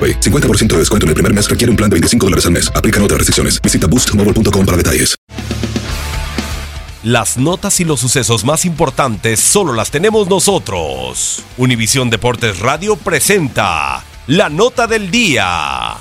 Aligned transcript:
AroPay. 0.00 0.20
50% 0.20 0.68
de 0.68 0.78
descuento 0.78 1.04
en 1.04 1.08
el 1.08 1.14
primer 1.14 1.34
mes 1.34 1.50
requiere 1.50 1.70
un 1.70 1.76
plan 1.76 1.90
de 1.90 1.94
25 1.94 2.26
dólares 2.26 2.46
al 2.46 2.52
mes. 2.52 2.72
Aplican 2.74 3.02
otras 3.02 3.18
restricciones. 3.18 3.60
Visita 3.60 3.86
boostmobile.com 3.86 4.64
para 4.64 4.76
detalles. 4.78 5.16
Las 7.02 7.38
notas 7.38 7.80
y 7.80 7.84
los 7.84 7.98
sucesos 7.98 8.44
más 8.44 8.66
importantes 8.66 9.40
solo 9.40 9.72
las 9.72 9.90
tenemos 9.90 10.28
nosotros. 10.28 11.42
Univisión 11.56 12.10
Deportes 12.10 12.58
Radio 12.58 12.94
presenta 12.94 14.04
la 14.26 14.50
nota 14.50 14.86
del 14.86 15.10
día. 15.10 15.96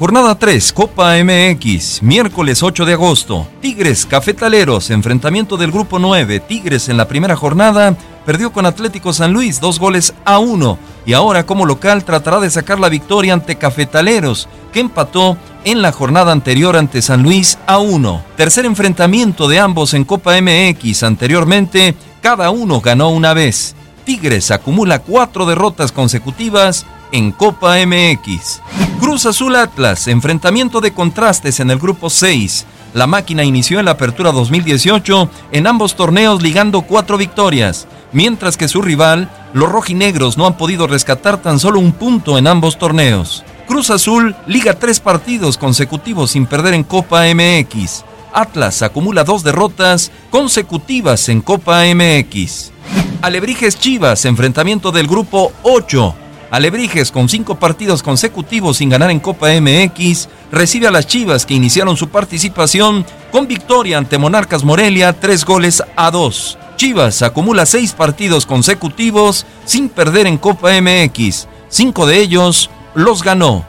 Jornada 0.00 0.36
3, 0.36 0.72
Copa 0.72 1.14
MX, 1.22 2.02
miércoles 2.02 2.62
8 2.62 2.84
de 2.84 2.92
agosto. 2.92 3.48
Tigres, 3.60 4.04
Cafetaleros, 4.06 4.90
enfrentamiento 4.90 5.56
del 5.56 5.70
grupo 5.70 5.98
9. 5.98 6.40
Tigres 6.40 6.88
en 6.88 6.96
la 6.96 7.06
primera 7.06 7.36
jornada 7.36 7.96
perdió 8.28 8.52
con 8.52 8.66
Atlético 8.66 9.14
San 9.14 9.32
Luis 9.32 9.58
dos 9.58 9.78
goles 9.78 10.12
a 10.26 10.38
uno 10.38 10.78
y 11.06 11.14
ahora 11.14 11.46
como 11.46 11.64
local 11.64 12.04
tratará 12.04 12.40
de 12.40 12.50
sacar 12.50 12.78
la 12.78 12.90
victoria 12.90 13.32
ante 13.32 13.56
Cafetaleros, 13.56 14.50
que 14.70 14.80
empató 14.80 15.38
en 15.64 15.80
la 15.80 15.92
jornada 15.92 16.30
anterior 16.30 16.76
ante 16.76 17.00
San 17.00 17.22
Luis 17.22 17.56
a 17.66 17.78
uno. 17.78 18.22
Tercer 18.36 18.66
enfrentamiento 18.66 19.48
de 19.48 19.60
ambos 19.60 19.94
en 19.94 20.04
Copa 20.04 20.38
MX. 20.42 21.04
Anteriormente, 21.04 21.94
cada 22.20 22.50
uno 22.50 22.82
ganó 22.82 23.08
una 23.08 23.32
vez. 23.32 23.74
Tigres 24.04 24.50
acumula 24.50 24.98
cuatro 24.98 25.46
derrotas 25.46 25.90
consecutivas 25.90 26.84
en 27.12 27.32
Copa 27.32 27.76
MX. 27.78 28.60
Cruz 29.00 29.24
Azul 29.24 29.56
Atlas, 29.56 30.06
enfrentamiento 30.06 30.82
de 30.82 30.92
contrastes 30.92 31.60
en 31.60 31.70
el 31.70 31.78
grupo 31.78 32.10
6. 32.10 32.66
La 32.94 33.06
máquina 33.06 33.44
inició 33.44 33.78
en 33.78 33.84
la 33.84 33.92
apertura 33.92 34.32
2018 34.32 35.30
en 35.52 35.66
ambos 35.66 35.94
torneos 35.94 36.42
ligando 36.42 36.82
cuatro 36.82 37.18
victorias, 37.18 37.86
mientras 38.12 38.56
que 38.56 38.68
su 38.68 38.82
rival, 38.82 39.30
los 39.52 39.70
rojinegros, 39.70 40.36
no 40.38 40.46
han 40.46 40.56
podido 40.56 40.86
rescatar 40.86 41.42
tan 41.42 41.58
solo 41.58 41.80
un 41.80 41.92
punto 41.92 42.38
en 42.38 42.46
ambos 42.46 42.78
torneos. 42.78 43.44
Cruz 43.66 43.90
Azul 43.90 44.34
liga 44.46 44.74
tres 44.74 45.00
partidos 45.00 45.58
consecutivos 45.58 46.30
sin 46.30 46.46
perder 46.46 46.74
en 46.74 46.84
Copa 46.84 47.24
MX. 47.34 48.04
Atlas 48.32 48.82
acumula 48.82 49.24
dos 49.24 49.42
derrotas 49.42 50.10
consecutivas 50.30 51.28
en 51.28 51.40
Copa 51.40 51.82
MX. 51.94 52.72
Alebrijes 53.20 53.78
Chivas, 53.78 54.24
enfrentamiento 54.24 54.92
del 54.92 55.06
grupo 55.06 55.52
8. 55.62 56.14
Alebrijes, 56.50 57.10
con 57.10 57.28
cinco 57.28 57.56
partidos 57.56 58.02
consecutivos 58.02 58.78
sin 58.78 58.88
ganar 58.88 59.10
en 59.10 59.20
Copa 59.20 59.48
MX, 59.60 60.28
recibe 60.50 60.86
a 60.86 60.90
las 60.90 61.06
Chivas 61.06 61.44
que 61.44 61.54
iniciaron 61.54 61.96
su 61.96 62.08
participación 62.08 63.04
con 63.30 63.46
victoria 63.46 63.98
ante 63.98 64.16
Monarcas 64.16 64.64
Morelia, 64.64 65.12
tres 65.12 65.44
goles 65.44 65.82
a 65.94 66.10
dos. 66.10 66.56
Chivas 66.78 67.22
acumula 67.22 67.66
seis 67.66 67.92
partidos 67.92 68.46
consecutivos 68.46 69.46
sin 69.64 69.88
perder 69.88 70.28
en 70.28 70.38
Copa 70.38 70.70
MX. 70.80 71.48
Cinco 71.68 72.06
de 72.06 72.20
ellos 72.20 72.70
los 72.94 73.24
ganó. 73.24 73.64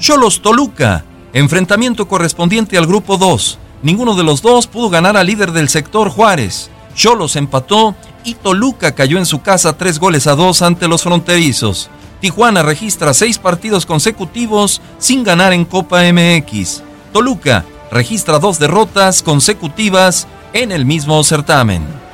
Cholos 0.00 0.42
Toluca, 0.42 1.04
enfrentamiento 1.32 2.08
correspondiente 2.08 2.76
al 2.76 2.88
grupo 2.88 3.18
2. 3.18 3.56
Ninguno 3.84 4.16
de 4.16 4.24
los 4.24 4.42
dos 4.42 4.66
pudo 4.66 4.90
ganar 4.90 5.16
al 5.16 5.28
líder 5.28 5.52
del 5.52 5.68
sector 5.68 6.10
Juárez. 6.10 6.70
Cholos 6.96 7.36
empató 7.36 7.94
y 8.24 8.34
Toluca 8.34 8.96
cayó 8.96 9.18
en 9.18 9.26
su 9.26 9.42
casa 9.42 9.74
tres 9.74 10.00
goles 10.00 10.26
a 10.26 10.34
dos 10.34 10.60
ante 10.60 10.88
los 10.88 11.04
fronterizos. 11.04 11.88
Tijuana 12.20 12.64
registra 12.64 13.14
seis 13.14 13.38
partidos 13.38 13.86
consecutivos 13.86 14.82
sin 14.98 15.22
ganar 15.22 15.52
en 15.52 15.64
Copa 15.64 16.02
MX. 16.12 16.82
Toluca 17.12 17.64
registra 17.92 18.40
dos 18.40 18.58
derrotas 18.58 19.22
consecutivas 19.22 20.26
en 20.52 20.72
el 20.72 20.84
mismo 20.84 21.22
certamen. 21.22 21.99